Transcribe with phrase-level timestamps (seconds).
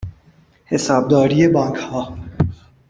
[0.65, 2.17] حسابداری بانکها